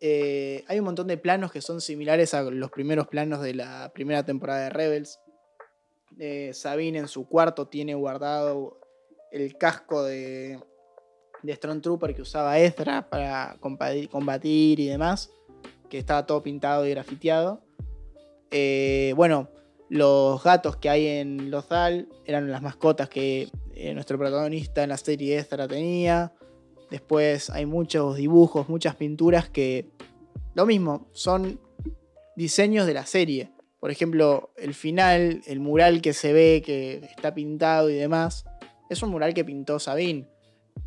[0.00, 3.90] Eh, hay un montón de planos que son similares a los primeros planos de la
[3.92, 5.20] primera temporada de Rebels.
[6.18, 8.80] Eh, Sabine en su cuarto tiene guardado
[9.30, 10.58] el casco de,
[11.42, 15.30] de Trooper que usaba Ezra para combatir y demás,
[15.88, 17.62] que estaba todo pintado y grafiteado.
[18.50, 19.50] Eh, bueno,
[19.90, 23.50] los gatos que hay en Lothal eran las mascotas que
[23.94, 26.32] nuestro protagonista en la serie Ezra tenía.
[26.90, 29.88] Después hay muchos dibujos, muchas pinturas que,
[30.54, 31.60] lo mismo, son
[32.36, 33.52] diseños de la serie.
[33.78, 38.44] Por ejemplo, el final, el mural que se ve que está pintado y demás,
[38.88, 40.28] es un mural que pintó Sabine.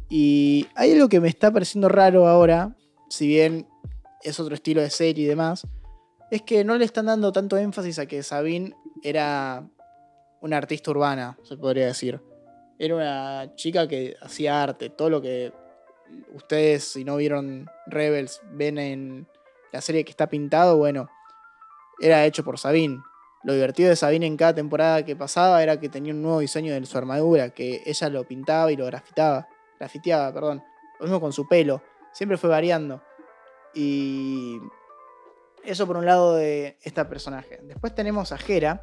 [0.10, 2.76] Y hay algo que me está pareciendo raro ahora,
[3.10, 3.68] si bien
[4.22, 5.66] es otro estilo de serie y demás,
[6.30, 9.68] es que no le están dando tanto énfasis a que Sabine era
[10.42, 12.22] una artista urbana, se podría decir.
[12.78, 15.54] Era una chica que hacía arte, todo lo que
[16.34, 19.28] ustedes, si no vieron Rebels, ven en
[19.71, 21.10] la serie que está pintado, bueno,
[21.99, 23.02] era hecho por Sabine.
[23.43, 26.73] Lo divertido de Sabine en cada temporada que pasaba era que tenía un nuevo diseño
[26.73, 29.47] de su armadura, que ella lo pintaba y lo grafitaba.
[29.80, 30.63] grafiteaba, perdón.
[30.99, 31.82] Lo mismo con su pelo.
[32.13, 33.02] Siempre fue variando.
[33.73, 34.60] Y
[35.65, 37.60] eso por un lado de este personaje.
[37.63, 38.82] Después tenemos a Hera,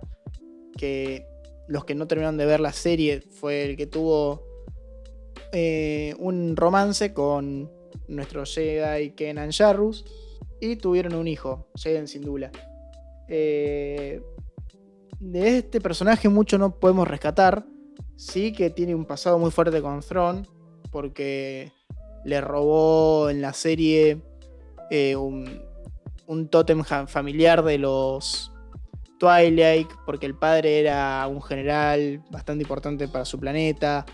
[0.77, 1.27] que
[1.69, 4.50] los que no terminaron de ver la serie fue el que tuvo
[5.53, 7.71] eh, un romance con
[8.09, 10.05] nuestro Jedi Kenan Jarrus
[10.61, 12.51] y tuvieron un hijo, Jaden Sindula.
[13.29, 14.23] Eh,
[15.19, 17.65] de este personaje mucho no podemos rescatar.
[18.17, 20.47] Sí que tiene un pasado muy fuerte con Thrawn,
[20.91, 21.73] porque
[22.25, 24.23] le robó en la serie
[24.91, 25.63] eh, un,
[26.27, 28.53] un tótem familiar de los
[29.19, 34.07] Twilight, porque el padre era un general bastante importante para su planeta.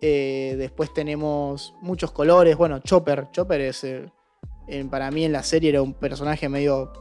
[0.00, 2.56] Eh, después tenemos muchos colores.
[2.56, 3.28] Bueno, Chopper.
[3.32, 3.86] Chopper es,
[4.90, 6.92] para mí en la serie era un personaje medio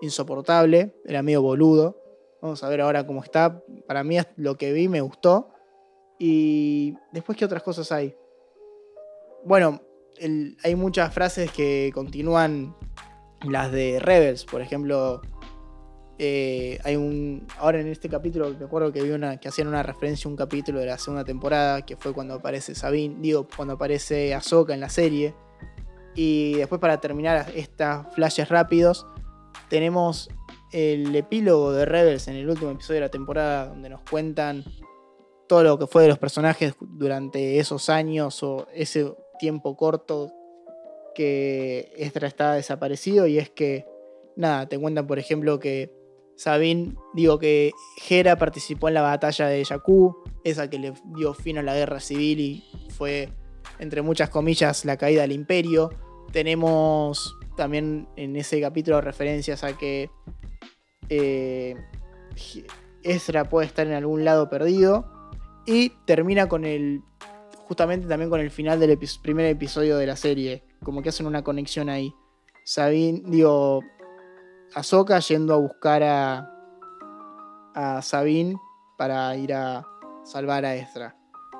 [0.00, 1.98] insoportable, era medio boludo.
[2.40, 3.62] Vamos a ver ahora cómo está.
[3.86, 5.50] Para mí lo que vi me gustó.
[6.18, 8.14] Y después, ¿qué otras cosas hay?
[9.44, 9.80] Bueno,
[10.62, 12.76] hay muchas frases que continúan
[13.42, 15.20] las de Rebels, por ejemplo.
[16.24, 17.48] Eh, hay un.
[17.58, 19.38] Ahora en este capítulo, me acuerdo que vi una.
[19.38, 22.76] que hacían una referencia a un capítulo de la segunda temporada, que fue cuando aparece
[22.76, 23.16] Sabine.
[23.18, 25.34] Digo, cuando aparece Ahsoka en la serie.
[26.14, 29.04] Y después, para terminar estas flashes rápidos,
[29.68, 30.30] tenemos
[30.70, 34.62] el epílogo de Rebels en el último episodio de la temporada, donde nos cuentan
[35.48, 40.30] todo lo que fue de los personajes durante esos años o ese tiempo corto
[41.16, 43.26] que Estra está desaparecido.
[43.26, 43.88] Y es que,
[44.36, 46.00] nada, te cuentan, por ejemplo, que
[46.42, 47.70] Sabine, digo que
[48.08, 52.00] Hera participó en la batalla de Jakku, esa que le dio fin a la guerra
[52.00, 53.28] civil y fue,
[53.78, 55.90] entre muchas comillas, la caída del imperio.
[56.32, 60.10] Tenemos también en ese capítulo referencias a que
[61.08, 61.76] eh,
[63.04, 65.06] Ezra puede estar en algún lado perdido.
[65.64, 67.02] Y termina con el.
[67.68, 70.64] Justamente también con el final del primer episodio de la serie.
[70.82, 72.12] Como que hacen una conexión ahí.
[72.64, 73.80] Sabine, digo.
[74.74, 76.50] Ahsoka yendo a buscar a.
[77.74, 78.56] a Sabine
[78.96, 79.86] para ir a
[80.24, 81.16] salvar a Ezra.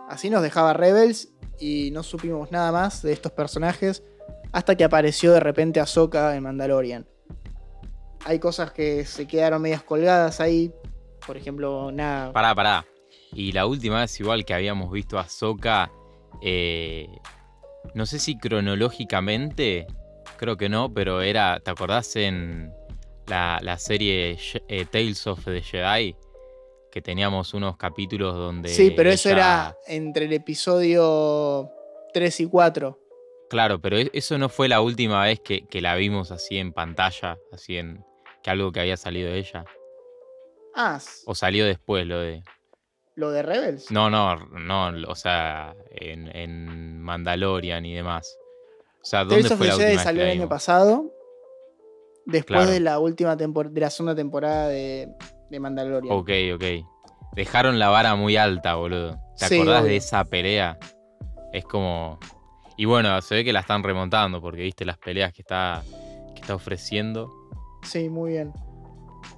[0.09, 4.03] Así nos dejaba Rebels y no supimos nada más de estos personajes
[4.53, 7.07] hasta que apareció de repente Ahsoka en Mandalorian
[8.25, 10.73] hay cosas que se quedaron medias colgadas ahí.
[11.27, 12.33] Por ejemplo, nada.
[12.33, 12.85] Pará, pará.
[13.33, 15.91] Y la última vez, igual que habíamos visto a Soka,
[16.43, 17.09] eh,
[17.95, 19.87] no sé si cronológicamente,
[20.37, 22.73] creo que no, pero era, ¿te acordás en
[23.33, 26.17] la, serie eh, Tales of the Jedi?
[26.91, 28.69] Que teníamos unos capítulos donde.
[28.69, 31.71] Sí, pero eso era entre el episodio
[32.13, 32.99] 3 y 4.
[33.49, 36.73] Claro, pero e, eso no fue la última vez que, que la vimos así en
[36.73, 38.05] pantalla, así en,
[38.43, 39.65] que algo que había salido de ella.
[40.75, 41.01] Ah.
[41.27, 42.43] ¿O salió después lo de.
[43.15, 43.91] ¿Lo de Rebels?
[43.91, 48.39] No, no, no, o sea, en, Mandalorian y demás.
[49.03, 51.13] O sea, ¿dónde fue la última salió el año pasado.
[52.27, 55.09] Después de la última de la segunda temporada de,
[55.51, 56.15] de, Mandalorian.
[56.15, 56.65] Ok, ok.
[57.35, 59.19] Dejaron la vara muy alta, boludo.
[59.37, 60.79] ¿Te acordás de esa pelea?
[61.53, 62.19] Es como.
[62.77, 65.83] Y bueno, se ve que la están remontando porque viste las peleas que está,
[66.35, 67.31] que está ofreciendo.
[67.83, 68.53] Sí, muy bien.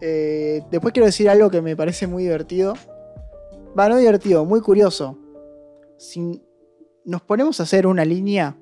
[0.00, 2.74] Eh, después quiero decir algo que me parece muy divertido.
[3.78, 5.18] Va, no divertido, muy curioso.
[5.98, 6.42] Si
[7.04, 8.56] nos ponemos a hacer una línea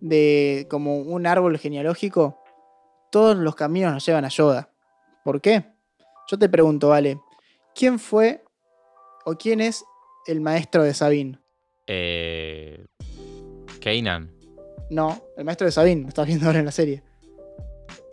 [0.00, 2.41] de como un árbol genealógico,
[3.12, 4.70] todos los caminos nos llevan a Yoda.
[5.22, 5.64] ¿Por qué?
[6.28, 7.20] Yo te pregunto, vale,
[7.74, 8.42] ¿quién fue
[9.24, 9.84] o quién es
[10.26, 11.38] el maestro de Sabine?
[11.86, 12.86] Eh.
[13.80, 14.32] Kanan.
[14.90, 17.02] No, el maestro de Sabine, lo estás viendo ahora en la serie.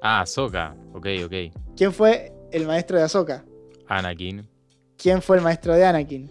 [0.01, 0.75] Ah, Ahsoka.
[0.93, 1.33] Ok, ok.
[1.75, 3.45] ¿Quién fue el maestro de Ahsoka?
[3.87, 4.47] Anakin.
[4.97, 6.29] ¿Quién fue el maestro de Anakin?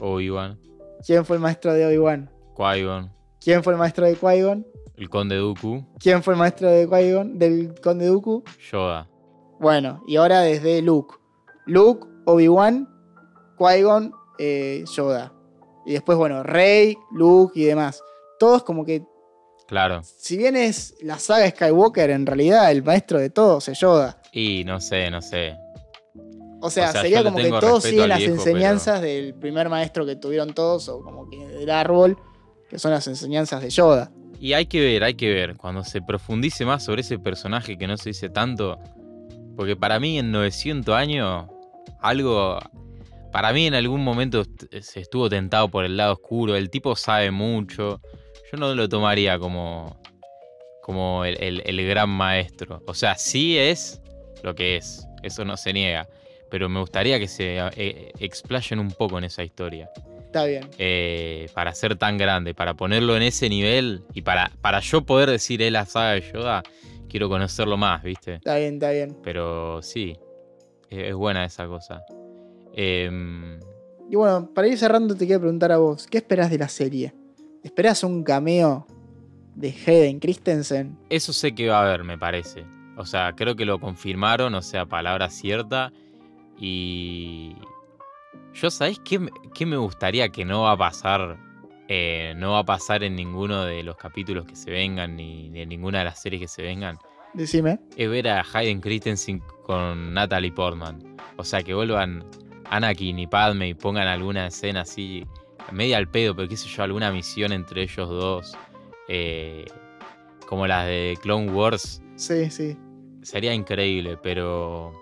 [0.00, 0.58] Obi-Wan.
[1.04, 2.30] ¿Quién fue el maestro de Obi-Wan?
[2.54, 3.10] Qui-Gon.
[3.40, 4.66] ¿Quién fue el maestro de Qui-Gon?
[4.96, 5.84] El conde Dooku.
[5.98, 7.38] ¿Quién fue el maestro de Qui-Gon?
[7.38, 8.44] Del conde Dooku?
[8.70, 9.08] Yoda.
[9.58, 11.16] Bueno, y ahora desde Luke.
[11.66, 12.88] Luke, Obi-Wan,
[13.58, 15.32] Qui-Gon, eh, Yoda.
[15.86, 18.02] Y después, bueno, Rey, Luke y demás.
[18.38, 19.04] Todos como que
[19.72, 20.02] Claro.
[20.04, 24.20] Si bien es la saga Skywalker, en realidad el maestro de todos es Yoda.
[24.30, 25.56] Y no sé, no sé.
[26.60, 30.90] O sea, sería como que todos siguen las enseñanzas del primer maestro que tuvieron todos,
[30.90, 32.18] o como que del árbol,
[32.68, 34.12] que son las enseñanzas de Yoda.
[34.42, 37.86] Y hay que ver, hay que ver, cuando se profundice más sobre ese personaje que
[37.86, 38.76] no se dice tanto,
[39.56, 41.46] porque para mí en 900 años,
[42.00, 42.58] algo,
[43.30, 44.42] para mí en algún momento
[44.80, 48.00] se estuvo tentado por el lado oscuro, el tipo sabe mucho,
[48.50, 50.02] yo no lo tomaría como,
[50.82, 52.82] como el, gran maestro.
[52.88, 54.00] O sea, sí es
[54.42, 56.08] lo que es, eso no se niega.
[56.50, 59.88] Pero me gustaría que se eh, explayen un poco en esa historia.
[60.32, 60.68] Está bien.
[60.78, 65.28] eh, para ser tan grande, para ponerlo en ese nivel y para, para yo poder
[65.30, 66.62] decir es la saga de Yoda,
[67.08, 68.34] quiero conocerlo más, ¿viste?
[68.36, 69.16] Está bien, está bien.
[69.22, 70.16] Pero sí,
[70.88, 72.02] es, es buena esa cosa.
[72.74, 73.60] Em,
[74.10, 77.12] Y bueno, para ir cerrando, te quiero preguntar a vos: ¿qué esperás de la serie?
[77.62, 78.86] ¿Esperás un cameo
[79.54, 80.96] de Hayden Christensen?
[81.10, 82.64] eso sé que va a haber, me parece.
[82.96, 85.92] O sea, creo que lo confirmaron, o sea, palabra cierta.
[86.58, 87.54] Y.
[88.54, 91.38] Yo, ¿sabés qué, me- qué me gustaría que no va a pasar?
[91.88, 95.60] Eh, no va a pasar en ninguno de los capítulos que se vengan, ni, ni
[95.60, 96.96] en ninguna de las series que se vengan.
[97.34, 97.78] Decime.
[97.96, 101.16] Es ver a Hayden Christensen con Natalie Portman.
[101.36, 102.24] O sea, que vuelvan
[102.70, 105.26] Anakin y Padme y pongan alguna escena así,
[105.70, 108.56] media al pedo, pero qué sé yo, alguna misión entre ellos dos.
[109.08, 109.64] eh,
[110.46, 112.02] como las de Clone Wars.
[112.16, 112.76] Sí, sí.
[113.22, 114.92] Sería increíble, pero.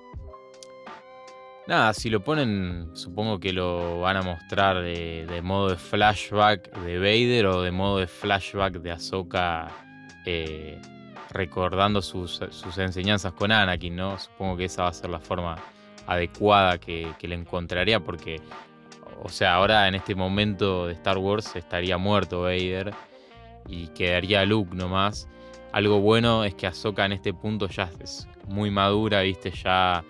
[1.66, 6.98] Nada, si lo ponen, supongo que lo van a mostrar de, modo de flashback de
[6.98, 9.68] Vader o de modo de flashback de Ahsoka
[10.26, 10.80] eh,
[11.30, 12.40] recordando sus,
[12.76, 14.18] enseñanzas con Anakin, ¿no?
[14.18, 15.56] Supongo que esa va a ser la forma
[16.06, 18.40] adecuada que, que le encontraría, porque,
[19.22, 22.92] o sea, ahora en este momento de Star Wars estaría muerto Vader
[23.68, 25.28] y quedaría Luke nomás.
[25.72, 29.52] Algo bueno es que Ahsoka en este punto ya es muy madura, ¿viste?
[29.52, 30.02] Ya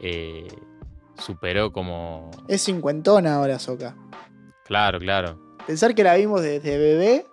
[0.00, 0.48] eh,
[1.18, 2.30] superó como...
[2.48, 3.96] Es cincuentona ahora, Soka.
[4.64, 5.38] Claro, claro.
[5.66, 7.26] Pensar que la vimos desde bebé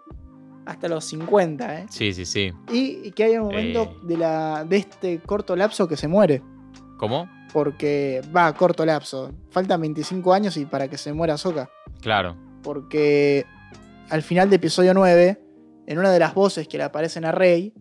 [0.65, 1.85] hasta los 50, ¿eh?
[1.89, 2.51] Sí, sí, sí.
[2.71, 3.97] Y, y que hay un momento Eh.
[4.03, 6.41] de, la, de este corto lapso que se muere.
[6.97, 7.27] ¿Cómo?
[7.51, 9.31] Porque va, corto lapso.
[9.49, 11.69] Faltan 25 años y para que se muera Soka.
[12.01, 12.37] Claro.
[12.63, 13.45] Porque
[14.09, 15.41] al final de episodio 9,
[15.87, 17.73] en una de las voces que le aparecen a Rey,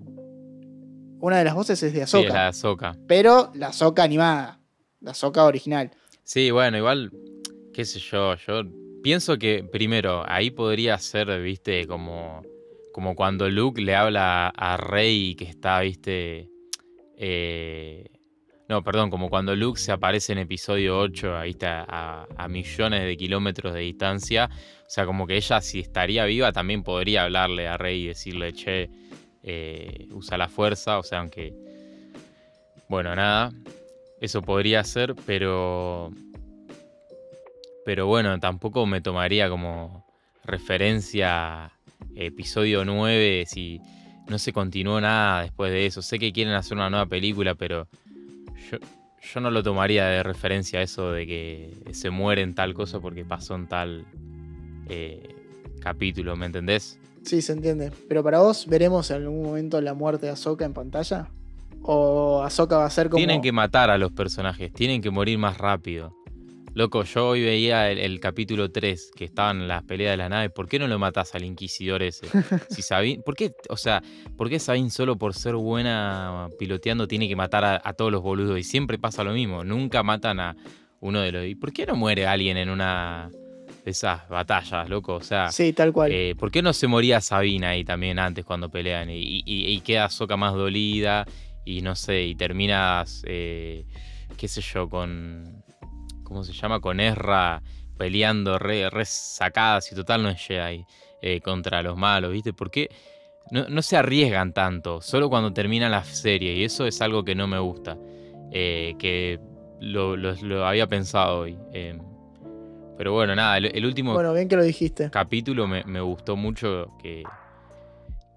[1.20, 2.26] una de las voces es de Sí, Ahsoka.
[2.28, 2.92] es la de Ahsoka.
[3.06, 4.59] Pero la Ahsoka animada.
[5.00, 5.90] La Ahsoka original.
[6.24, 7.10] Sí, bueno, igual,
[7.72, 8.62] qué sé yo, yo
[9.02, 12.42] pienso que primero, ahí podría ser, viste, como,
[12.92, 16.48] como cuando Luke le habla a Rey que está, viste,
[17.16, 18.04] eh,
[18.68, 23.02] no, perdón, como cuando Luke se aparece en episodio 8, ahí está, a, a millones
[23.02, 24.50] de kilómetros de distancia,
[24.86, 28.52] o sea, como que ella si estaría viva también podría hablarle a Rey y decirle,
[28.52, 28.90] che,
[29.42, 31.54] eh, usa la fuerza, o sea, aunque,
[32.88, 33.52] bueno, nada,
[34.20, 36.12] eso podría ser, pero.
[37.84, 40.06] Pero bueno, tampoco me tomaría como
[40.44, 41.72] referencia
[42.14, 43.80] episodio 9 si
[44.28, 46.02] no se continuó nada después de eso.
[46.02, 47.88] Sé que quieren hacer una nueva película, pero
[48.70, 48.78] yo,
[49.32, 53.24] yo no lo tomaría de referencia eso de que se muere en tal cosa porque
[53.24, 54.04] pasó en tal
[54.88, 55.34] eh,
[55.80, 56.98] capítulo, ¿me entendés?
[57.22, 57.92] Sí, se entiende.
[58.08, 61.28] Pero para vos, ¿veremos en algún momento la muerte de Ahsoka en pantalla?
[61.82, 63.16] ¿O Ahsoka va a ser como.
[63.18, 66.14] Tienen que matar a los personajes, tienen que morir más rápido.
[66.72, 70.50] Loco, yo hoy veía el, el capítulo 3, que estaban las peleas de la nave.
[70.50, 72.26] ¿Por qué no lo matás al inquisidor ese?
[72.70, 74.02] Si Sabine, ¿Por qué, o sea,
[74.36, 78.22] por qué Sabine solo por ser buena piloteando tiene que matar a, a todos los
[78.22, 78.56] boludos?
[78.58, 80.56] Y siempre pasa lo mismo, nunca matan a
[81.00, 81.44] uno de los...
[81.46, 83.30] ¿Y por qué no muere alguien en una
[83.84, 85.14] de esas batallas, loco?
[85.16, 86.12] O sea, Sí, tal cual.
[86.12, 89.10] eh, ¿Por qué no se moría Sabina ahí también antes cuando pelean?
[89.10, 91.26] Y, y- y queda Soca más dolida
[91.64, 93.84] y no sé, y terminas, eh,
[94.36, 95.62] qué sé yo, con...
[96.24, 96.80] ¿Cómo se llama?
[96.80, 97.60] Con Ezra
[97.98, 100.86] peleando re, re sacadas y total no es Jedi
[101.20, 102.52] eh, contra los malos, ¿viste?
[102.52, 102.88] ¿Por qué
[103.50, 105.00] no, no se arriesgan tanto?
[105.02, 107.98] Solo cuando termina la serie y eso es algo que no me gusta.
[108.52, 109.38] eh, que
[109.80, 111.58] lo, lo- lo había pensado hoy.
[111.72, 111.98] eh.
[112.96, 115.10] pero bueno, nada, el, el último bueno, bien que lo dijiste.
[115.10, 117.24] capítulo me, me gustó mucho que,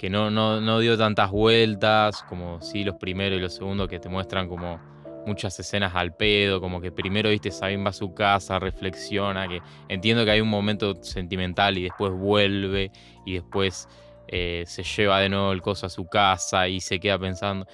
[0.04, 4.00] que no, no, no dio tantas vueltas como sí los primeros y los segundos que
[4.00, 4.78] te muestran como
[5.26, 9.62] muchas escenas al pedo, como que primero, viste, Sabine va a su casa, reflexiona, que
[9.88, 12.92] entiendo que hay un momento sentimental y después vuelve
[13.26, 13.88] y después
[14.28, 17.66] eh, se lleva de nuevo el coso a su casa y se queda pensando.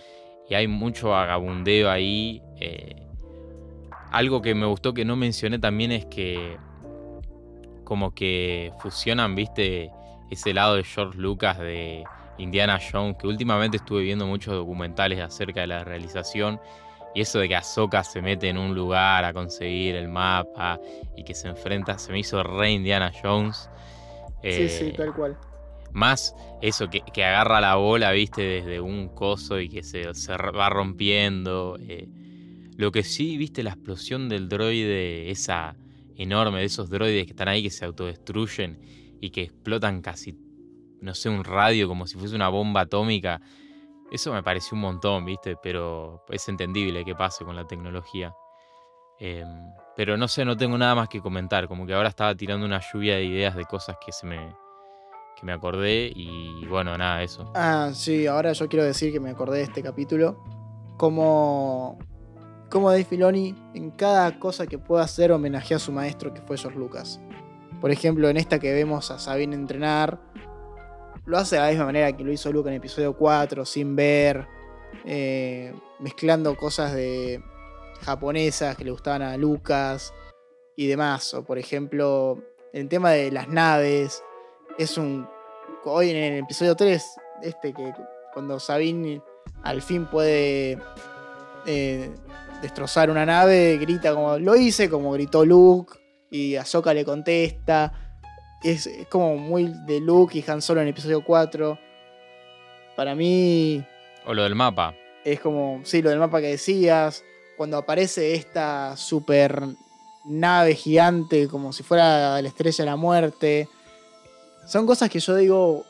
[0.48, 2.44] Y hay mucho vagabundeo ahí.
[2.60, 3.08] eh.
[4.12, 6.58] Algo que me gustó que no mencioné también es que
[7.84, 9.90] como que fusionan, viste,
[10.30, 12.04] ese lado de George Lucas de
[12.40, 16.60] Indiana Jones, que últimamente estuve viendo muchos documentales acerca de la realización.
[17.14, 20.80] Y eso de que Ahsoka se mete en un lugar a conseguir el mapa
[21.16, 23.70] y que se enfrenta, se me hizo re Indiana Jones.
[24.48, 25.38] Sí, sí, Eh, tal cual.
[25.92, 30.38] más eso que, que agarra la bola, viste, desde un coso y que se, se
[30.38, 31.78] va rompiendo.
[31.82, 32.10] eh.
[32.78, 35.78] Lo que sí, viste, la explosión del droide, esa
[36.16, 38.80] enorme, de esos droides que están ahí que se autodestruyen
[39.22, 40.34] y que explotan casi,
[41.02, 43.42] no sé, un radio como si fuese una bomba atómica.
[44.12, 48.34] Eso me pareció un montón, viste, pero es entendible que pase con la tecnología.
[49.20, 49.48] Em,
[49.96, 51.68] pero no sé, no tengo nada más que comentar.
[51.68, 54.56] Como que ahora estaba tirando una lluvia de ideas de cosas que se me,
[55.36, 57.52] que me acordé y bueno, nada, eso.
[57.56, 60.38] Ah, sí, ahora yo quiero decir que me acordé de este capítulo.
[60.98, 61.98] Como,
[62.70, 66.58] como Dave Filoni en cada cosa que pueda hacer homenajea a su maestro que fue
[66.58, 67.22] George Lucas.
[67.80, 70.20] Por ejemplo, en esta que vemos a Sabine entrenar,
[71.30, 74.48] lo hace de la misma manera que lo hizo Luke en episodio 4, sin ver,
[75.06, 77.44] eh, mezclando cosas de
[78.02, 80.12] japonesas que le gustaban a Lucas
[80.76, 81.36] y demás.
[81.36, 82.42] O por ejemplo,
[82.74, 84.24] el tema de las naves,
[84.80, 85.28] es un...
[85.84, 87.06] Hoy en el episodio 3,
[87.44, 87.94] este que
[88.34, 89.22] cuando Sabine
[89.62, 90.80] al fin puede
[91.68, 92.10] eh,
[92.64, 95.94] destrozar una nave, grita como lo hice, como gritó Luke,
[96.32, 98.09] y Ahsoka le contesta.
[98.64, 101.80] Es, es como muy de Luke y Han Solo en episodio 4.
[102.96, 103.84] Para mí
[104.26, 104.94] O lo del mapa.
[105.24, 107.24] es como, sí, lo del mapa que decías,
[107.56, 109.64] cuando aparece esta super
[110.26, 113.70] nave gigante como si fuera la estrella de la muerte.
[114.68, 115.86] Son cosas que yo digo,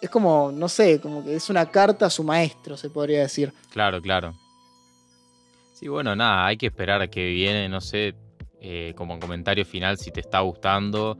[0.00, 3.52] es como, no sé, como que es una carta a su maestro, se podría decir.
[3.70, 4.34] Claro, claro.
[5.74, 8.14] Sí, bueno, nada, hay que esperar a que viene, no sé,
[8.68, 11.16] eh, como comentario final si te está gustando.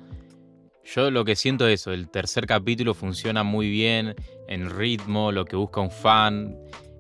[0.84, 4.16] Yo lo que siento es eso, el tercer capítulo funciona muy bien
[4.48, 6.56] en ritmo, lo que busca un fan.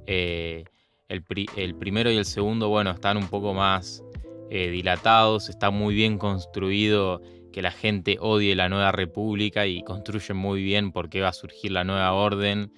[0.06, 0.64] Eh,
[1.08, 4.02] el, pri- el primero y el segundo, bueno, están un poco más
[4.50, 7.20] eh, dilatados, está muy bien construido
[7.52, 11.32] que la gente odie la nueva república y construyen muy bien por qué va a
[11.32, 12.72] surgir la nueva orden.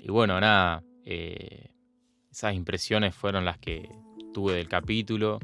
[0.00, 0.82] Y bueno, nada,
[2.30, 3.88] esas impresiones fueron las que
[4.38, 5.40] tuve del capítulo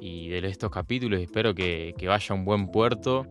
[0.00, 1.20] y de estos capítulos.
[1.20, 3.28] Espero que, que vaya a un buen puerto.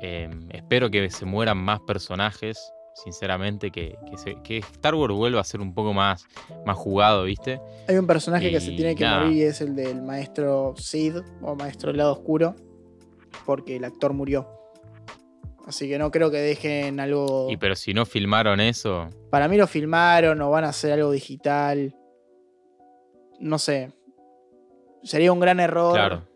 [0.00, 5.40] Eh, espero que se mueran más personajes, sinceramente, que, que se- que Star Wars vuelva
[5.40, 6.24] a ser un poco más,
[6.64, 7.60] más jugado, ¿viste?
[7.88, 9.24] Hay un personaje que se tiene que nada.
[9.24, 12.54] morir y es el del maestro Sid o maestro del lado oscuro,
[13.44, 14.48] porque el actor murió.
[15.66, 17.48] Así que no creo que dejen algo...
[17.50, 21.10] Y pero si no filmaron eso, Para mí lo filmaron o van a hacer algo
[21.10, 21.92] digital.
[23.40, 23.92] No sé.
[25.02, 26.28] Sería un gran error claro,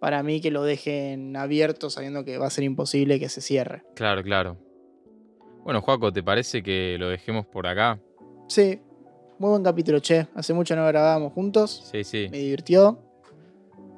[0.00, 3.82] para mí que lo dejen abierto sabiendo que va a ser imposible que se cierre.
[3.94, 4.56] claro, claro.
[5.64, 7.98] Bueno, Juaco, ¿te parece que lo dejemos por acá?
[8.48, 8.80] Sí,
[9.38, 10.26] muy buen capítulo, che.
[10.34, 11.88] Hace mucho no grabábamos juntos.
[11.90, 12.98] Sí, sí, Me divirtió.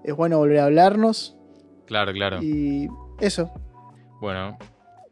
[0.04, 1.36] Es bueno volver a hablarnos.
[1.86, 2.40] claro, claro.
[2.40, 2.88] Y
[3.20, 3.50] eso.
[4.20, 4.56] Bueno,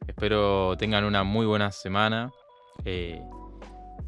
[0.06, 2.30] espero tengan una muy buena semana.
[2.84, 3.20] eh,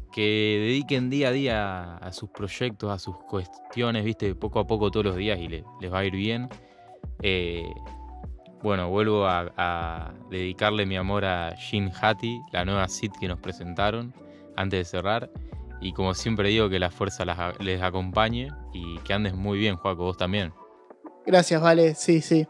[0.07, 4.89] que dediquen día a día a sus proyectos, a sus cuestiones, viste, poco a poco
[4.91, 6.49] todos los días y le- les va a ir bien.
[7.21, 7.65] Eh,
[8.63, 14.13] bueno, vuelvo a, dedicarle mi amor a Shin Hati, la nueva Sith que nos presentaron
[14.55, 15.29] antes de cerrar.
[15.79, 17.23] Y como siempre digo, que la fuerza
[17.59, 20.51] les acompañe y que andes muy bien, Juaco, vos también.
[21.25, 21.93] Gracias, Vale.
[21.93, 22.47] Sí, sí.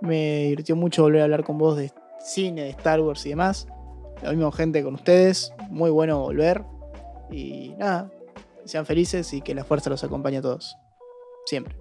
[0.00, 3.68] Me divirtió mucho volver a hablar con vos de cine, de Star Wars y demás.
[4.22, 5.52] Lo mismo gente con ustedes.
[5.70, 6.64] Muy bueno volver.
[7.30, 8.10] Y nada,
[8.64, 10.76] sean felices y que la fuerza los acompañe a todos.
[11.46, 11.76] Siempre.